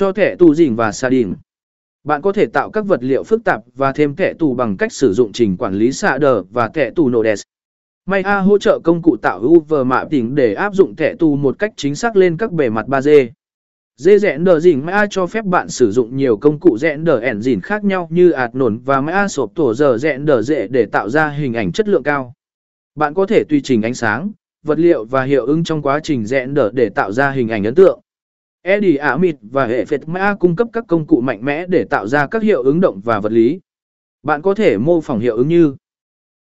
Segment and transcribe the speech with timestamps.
[0.00, 1.34] Cho thẻ tù dình và xà đình.
[2.04, 4.92] Bạn có thể tạo các vật liệu phức tạp và thêm thẻ tù bằng cách
[4.92, 7.42] sử dụng trình quản lý xạ đờ và thẻ tù Nodes.
[8.06, 11.58] Maya hỗ trợ công cụ tạo UV mạ tỉnh để áp dụng thẻ tù một
[11.58, 13.28] cách chính xác lên các bề mặt 3D.
[13.96, 17.20] Dê rẽ đờ dình Maya cho phép bạn sử dụng nhiều công cụ rẽ đờ
[17.20, 20.68] ẻn dìn khác nhau như ạt nổn và Maya sộp tổ giờ rẽ đờ dễ
[20.68, 22.32] để tạo ra hình ảnh chất lượng cao.
[22.94, 24.32] Bạn có thể tùy chỉnh ánh sáng,
[24.64, 27.64] vật liệu và hiệu ứng trong quá trình rẽ đờ để tạo ra hình ảnh
[27.64, 28.00] ấn tượng.
[28.62, 32.06] Eddie Amit và hệ phệt ma cung cấp các công cụ mạnh mẽ để tạo
[32.06, 33.60] ra các hiệu ứng động và vật lý.
[34.22, 35.74] Bạn có thể mô phỏng hiệu ứng như